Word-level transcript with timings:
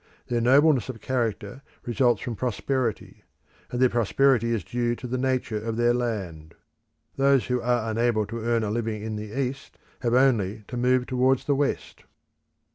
Their 0.29 0.41
nobleness 0.41 0.89
of 0.89 0.99
character 0.99 1.61
results 1.85 2.23
from 2.23 2.35
prosperity; 2.35 3.23
and 3.69 3.79
their 3.79 3.87
prosperity 3.87 4.51
is 4.51 4.63
due 4.63 4.95
to 4.95 5.05
the 5.05 5.15
nature 5.19 5.63
of 5.63 5.77
their 5.77 5.93
land. 5.93 6.55
Those 7.17 7.45
who 7.45 7.61
are 7.61 7.91
unable 7.91 8.25
to 8.25 8.39
earn 8.43 8.63
a 8.63 8.71
living 8.71 9.03
in 9.03 9.15
the 9.15 9.39
east, 9.39 9.77
have 9.99 10.15
only 10.15 10.63
to 10.69 10.75
move 10.75 11.05
towards 11.05 11.45
the 11.45 11.53
west. 11.53 12.05